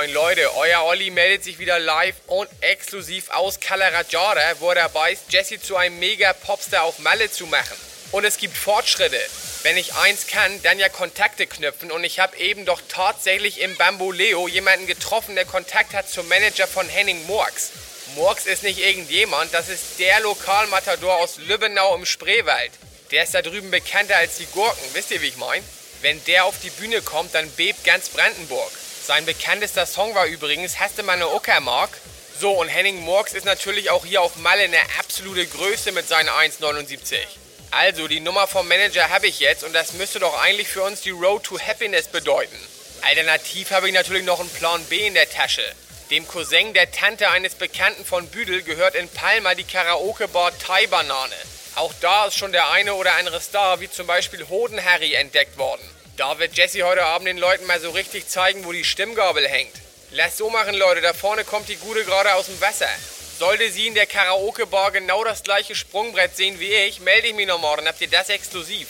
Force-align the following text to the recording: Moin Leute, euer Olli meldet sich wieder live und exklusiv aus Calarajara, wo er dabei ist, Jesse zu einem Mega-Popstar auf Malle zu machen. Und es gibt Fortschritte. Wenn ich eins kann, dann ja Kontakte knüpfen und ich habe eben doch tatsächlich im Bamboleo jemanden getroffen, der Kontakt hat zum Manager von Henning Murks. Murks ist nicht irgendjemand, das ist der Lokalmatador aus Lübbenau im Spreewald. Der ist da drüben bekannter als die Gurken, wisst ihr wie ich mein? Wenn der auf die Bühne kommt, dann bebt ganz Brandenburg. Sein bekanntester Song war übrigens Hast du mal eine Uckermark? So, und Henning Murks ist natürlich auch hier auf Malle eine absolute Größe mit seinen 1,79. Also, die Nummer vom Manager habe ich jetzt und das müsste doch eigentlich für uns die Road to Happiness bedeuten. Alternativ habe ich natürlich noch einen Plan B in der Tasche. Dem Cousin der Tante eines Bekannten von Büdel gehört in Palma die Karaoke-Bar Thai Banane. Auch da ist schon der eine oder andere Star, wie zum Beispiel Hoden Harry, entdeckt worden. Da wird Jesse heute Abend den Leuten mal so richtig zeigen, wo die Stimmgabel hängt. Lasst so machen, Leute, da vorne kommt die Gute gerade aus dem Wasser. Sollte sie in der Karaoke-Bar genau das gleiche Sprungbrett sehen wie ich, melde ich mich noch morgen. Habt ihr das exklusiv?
Moin 0.00 0.14
Leute, 0.14 0.56
euer 0.56 0.82
Olli 0.84 1.10
meldet 1.10 1.44
sich 1.44 1.58
wieder 1.58 1.78
live 1.78 2.14
und 2.26 2.48
exklusiv 2.62 3.28
aus 3.28 3.60
Calarajara, 3.60 4.54
wo 4.58 4.70
er 4.70 4.76
dabei 4.76 5.12
ist, 5.12 5.24
Jesse 5.28 5.60
zu 5.60 5.76
einem 5.76 5.98
Mega-Popstar 5.98 6.84
auf 6.84 7.00
Malle 7.00 7.30
zu 7.30 7.46
machen. 7.46 7.76
Und 8.10 8.24
es 8.24 8.38
gibt 8.38 8.56
Fortschritte. 8.56 9.20
Wenn 9.62 9.76
ich 9.76 9.92
eins 9.96 10.26
kann, 10.26 10.62
dann 10.62 10.78
ja 10.78 10.88
Kontakte 10.88 11.46
knüpfen 11.46 11.92
und 11.92 12.02
ich 12.02 12.18
habe 12.18 12.34
eben 12.38 12.64
doch 12.64 12.80
tatsächlich 12.88 13.60
im 13.60 13.76
Bamboleo 13.76 14.48
jemanden 14.48 14.86
getroffen, 14.86 15.34
der 15.34 15.44
Kontakt 15.44 15.92
hat 15.92 16.08
zum 16.08 16.26
Manager 16.28 16.66
von 16.66 16.88
Henning 16.88 17.26
Murks. 17.26 17.70
Murks 18.14 18.46
ist 18.46 18.62
nicht 18.62 18.78
irgendjemand, 18.78 19.52
das 19.52 19.68
ist 19.68 19.98
der 19.98 20.20
Lokalmatador 20.20 21.16
aus 21.16 21.36
Lübbenau 21.46 21.94
im 21.94 22.06
Spreewald. 22.06 22.72
Der 23.10 23.24
ist 23.24 23.34
da 23.34 23.42
drüben 23.42 23.70
bekannter 23.70 24.16
als 24.16 24.38
die 24.38 24.46
Gurken, 24.46 24.94
wisst 24.94 25.10
ihr 25.10 25.20
wie 25.20 25.28
ich 25.28 25.36
mein? 25.36 25.62
Wenn 26.00 26.24
der 26.24 26.46
auf 26.46 26.54
die 26.62 26.70
Bühne 26.70 27.02
kommt, 27.02 27.34
dann 27.34 27.50
bebt 27.50 27.84
ganz 27.84 28.08
Brandenburg. 28.08 28.72
Sein 29.02 29.24
bekanntester 29.24 29.86
Song 29.86 30.14
war 30.14 30.26
übrigens 30.26 30.78
Hast 30.78 30.98
du 30.98 31.02
mal 31.02 31.14
eine 31.14 31.28
Uckermark? 31.30 31.90
So, 32.38 32.52
und 32.52 32.68
Henning 32.68 33.00
Murks 33.00 33.32
ist 33.32 33.44
natürlich 33.44 33.90
auch 33.90 34.04
hier 34.04 34.22
auf 34.22 34.36
Malle 34.36 34.62
eine 34.62 34.80
absolute 34.98 35.46
Größe 35.46 35.92
mit 35.92 36.06
seinen 36.06 36.28
1,79. 36.28 37.16
Also, 37.70 38.08
die 38.08 38.20
Nummer 38.20 38.46
vom 38.46 38.68
Manager 38.68 39.08
habe 39.08 39.26
ich 39.26 39.40
jetzt 39.40 39.64
und 39.64 39.72
das 39.74 39.94
müsste 39.94 40.20
doch 40.20 40.40
eigentlich 40.40 40.68
für 40.68 40.82
uns 40.82 41.00
die 41.00 41.10
Road 41.10 41.44
to 41.44 41.58
Happiness 41.58 42.08
bedeuten. 42.08 42.56
Alternativ 43.02 43.70
habe 43.70 43.88
ich 43.88 43.94
natürlich 43.94 44.24
noch 44.24 44.40
einen 44.40 44.50
Plan 44.50 44.84
B 44.84 45.06
in 45.06 45.14
der 45.14 45.28
Tasche. 45.28 45.64
Dem 46.10 46.26
Cousin 46.26 46.74
der 46.74 46.90
Tante 46.90 47.30
eines 47.30 47.54
Bekannten 47.54 48.04
von 48.04 48.26
Büdel 48.26 48.62
gehört 48.62 48.94
in 48.94 49.08
Palma 49.08 49.54
die 49.54 49.64
Karaoke-Bar 49.64 50.52
Thai 50.58 50.86
Banane. 50.88 51.36
Auch 51.76 51.94
da 52.00 52.26
ist 52.26 52.36
schon 52.36 52.52
der 52.52 52.70
eine 52.70 52.94
oder 52.94 53.14
andere 53.14 53.40
Star, 53.40 53.80
wie 53.80 53.90
zum 53.90 54.06
Beispiel 54.06 54.46
Hoden 54.48 54.84
Harry, 54.84 55.14
entdeckt 55.14 55.56
worden. 55.56 55.82
Da 56.20 56.38
wird 56.38 56.54
Jesse 56.54 56.82
heute 56.82 57.02
Abend 57.02 57.28
den 57.28 57.38
Leuten 57.38 57.64
mal 57.64 57.80
so 57.80 57.88
richtig 57.92 58.28
zeigen, 58.28 58.66
wo 58.66 58.72
die 58.72 58.84
Stimmgabel 58.84 59.48
hängt. 59.48 59.72
Lasst 60.10 60.36
so 60.36 60.50
machen, 60.50 60.74
Leute, 60.74 61.00
da 61.00 61.14
vorne 61.14 61.44
kommt 61.44 61.70
die 61.70 61.76
Gute 61.76 62.04
gerade 62.04 62.34
aus 62.34 62.44
dem 62.44 62.60
Wasser. 62.60 62.90
Sollte 63.38 63.70
sie 63.70 63.86
in 63.86 63.94
der 63.94 64.04
Karaoke-Bar 64.04 64.90
genau 64.90 65.24
das 65.24 65.42
gleiche 65.42 65.74
Sprungbrett 65.74 66.36
sehen 66.36 66.60
wie 66.60 66.74
ich, 66.74 67.00
melde 67.00 67.28
ich 67.28 67.34
mich 67.34 67.46
noch 67.46 67.58
morgen. 67.58 67.88
Habt 67.88 68.02
ihr 68.02 68.10
das 68.10 68.28
exklusiv? 68.28 68.88